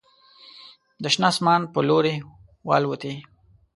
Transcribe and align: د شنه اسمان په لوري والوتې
د 1.01 1.03
شنه 1.13 1.27
اسمان 1.31 1.61
په 1.73 1.79
لوري 1.89 2.15
والوتې 2.67 3.13